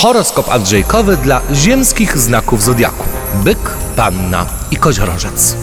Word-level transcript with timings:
Horoskop 0.00 0.50
Andrzejkowy 0.50 1.16
dla 1.16 1.40
ziemskich 1.54 2.18
znaków 2.18 2.62
zodiaku. 2.62 3.04
Byk, 3.34 3.58
panna 3.96 4.46
i 4.70 4.76
koziorożec. 4.76 5.56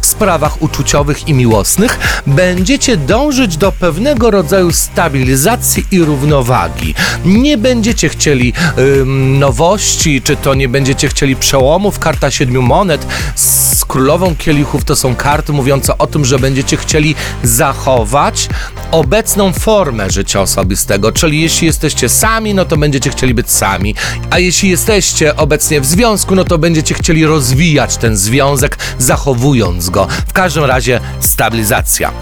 W 0.00 0.06
sprawach 0.06 0.62
uczuciowych 0.62 1.28
i 1.28 1.34
miłosnych 1.34 2.22
będziecie 2.26 2.96
dążyć 2.96 3.56
do 3.56 3.72
pewnego 3.72 4.30
rodzaju 4.30 4.72
stabilizacji 4.72 5.86
i 5.90 6.00
równowagi. 6.00 6.94
Nie 7.24 7.58
będziecie 7.58 8.08
chcieli 8.08 8.52
nowości, 9.38 10.22
czy 10.22 10.36
to 10.36 10.54
nie 10.54 10.68
będziecie 10.68 11.08
chcieli 11.08 11.36
przełomów. 11.36 11.98
Karta 11.98 12.30
siedmiu 12.30 12.62
monet 12.62 13.06
królową 13.90 14.36
kielichów 14.36 14.84
to 14.84 14.96
są 14.96 15.16
karty 15.16 15.52
mówiące 15.52 15.98
o 15.98 16.06
tym, 16.06 16.24
że 16.24 16.38
będziecie 16.38 16.76
chcieli 16.76 17.14
zachować 17.42 18.48
obecną 18.90 19.52
formę 19.52 20.10
życia 20.10 20.40
osobistego, 20.40 21.12
czyli 21.12 21.40
jeśli 21.40 21.66
jesteście 21.66 22.08
sami, 22.08 22.54
no 22.54 22.64
to 22.64 22.76
będziecie 22.76 23.10
chcieli 23.10 23.34
być 23.34 23.50
sami, 23.50 23.94
a 24.30 24.38
jeśli 24.38 24.70
jesteście 24.70 25.36
obecnie 25.36 25.80
w 25.80 25.86
związku, 25.86 26.34
no 26.34 26.44
to 26.44 26.58
będziecie 26.58 26.94
chcieli 26.94 27.26
rozwijać 27.26 27.96
ten 27.96 28.16
związek, 28.16 28.78
zachowując 28.98 29.90
go. 29.90 30.08
W 30.28 30.32
każdym 30.32 30.64
razie 30.64 31.00
stabilizacja. 31.20 32.12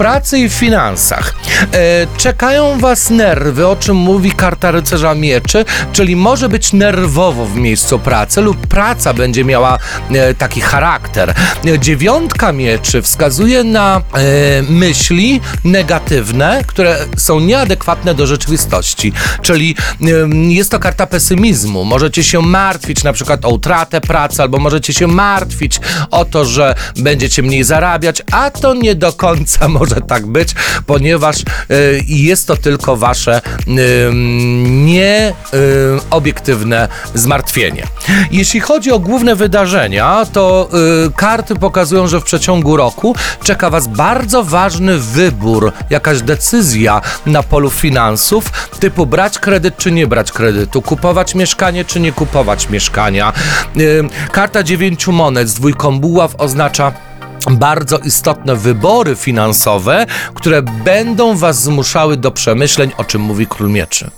Pracy 0.00 0.38
i 0.38 0.48
w 0.48 0.52
finansach 0.52 1.34
e, 1.72 2.06
czekają 2.16 2.78
Was 2.78 3.10
nerwy, 3.10 3.66
o 3.66 3.76
czym 3.76 3.96
mówi 3.96 4.32
karta 4.32 4.70
rycerza 4.70 5.14
mieczy, 5.14 5.64
czyli 5.92 6.16
może 6.16 6.48
być 6.48 6.72
nerwowo 6.72 7.46
w 7.46 7.56
miejscu 7.56 7.98
pracy 7.98 8.40
lub 8.40 8.66
praca 8.66 9.14
będzie 9.14 9.44
miała 9.44 9.78
e, 10.10 10.34
taki 10.34 10.60
charakter. 10.60 11.34
E, 11.66 11.78
Dziewiątka 11.78 12.52
mieczy 12.52 13.02
wskazuje 13.02 13.64
na 13.64 13.96
e, 13.96 14.62
myśli 14.62 15.40
negatywne, 15.64 16.62
które 16.66 16.98
są 17.16 17.40
nieadekwatne 17.40 18.14
do 18.14 18.26
rzeczywistości, 18.26 19.12
czyli 19.42 19.76
em, 20.00 20.50
jest 20.50 20.70
to 20.70 20.78
karta 20.78 21.06
pesymizmu. 21.06 21.84
Możecie 21.84 22.24
się 22.24 22.42
martwić 22.42 23.04
na 23.04 23.12
przykład 23.12 23.44
o 23.44 23.48
utratę 23.48 24.00
pracy, 24.00 24.42
albo 24.42 24.58
możecie 24.58 24.92
się 24.92 25.06
martwić 25.06 25.80
o 26.10 26.24
to, 26.24 26.44
że 26.44 26.74
będziecie 26.96 27.42
mniej 27.42 27.64
zarabiać, 27.64 28.22
a 28.32 28.50
to 28.50 28.74
nie 28.74 28.94
do 28.94 29.12
końca 29.12 29.68
może 29.78 29.89
tak 29.94 30.26
być, 30.26 30.54
ponieważ 30.86 31.36
e, 31.38 31.42
jest 32.06 32.46
to 32.46 32.56
tylko 32.56 32.96
wasze 32.96 33.40
nieobiektywne 35.52 36.88
zmartwienie. 37.14 37.86
Jeśli 38.30 38.60
chodzi 38.60 38.92
o 38.92 38.98
główne 38.98 39.36
wydarzenia, 39.36 40.26
to 40.32 40.68
y, 41.06 41.12
karty 41.16 41.54
pokazują, 41.54 42.06
że 42.06 42.20
w 42.20 42.24
przeciągu 42.24 42.76
roku 42.76 43.14
czeka 43.42 43.70
was 43.70 43.86
bardzo 43.86 44.44
ważny 44.44 44.98
wybór, 44.98 45.72
jakaś 45.90 46.22
decyzja 46.22 47.00
na 47.26 47.42
polu 47.42 47.70
finansów, 47.70 48.50
typu 48.80 49.06
brać 49.06 49.38
kredyt 49.38 49.76
czy 49.76 49.92
nie 49.92 50.06
brać 50.06 50.32
kredytu, 50.32 50.82
kupować 50.82 51.34
mieszkanie 51.34 51.84
czy 51.84 52.00
nie 52.00 52.12
kupować 52.12 52.68
mieszkania. 52.68 53.32
Y, 53.76 54.04
karta 54.32 54.62
dziewięciu 54.62 55.12
monet 55.12 55.48
z 55.48 55.54
dwójką 55.54 56.00
buław 56.00 56.34
oznacza 56.38 56.92
bardzo 57.50 57.98
istotne 57.98 58.56
wybory 58.56 59.16
finansowe, 59.16 60.06
które 60.34 60.62
będą 60.62 61.36
was 61.36 61.62
zmuszały 61.62 62.16
do 62.16 62.30
przemyśleń, 62.30 62.92
o 62.96 63.04
czym 63.04 63.22
mówi 63.22 63.46
król 63.46 63.70
mieczy. 63.70 64.10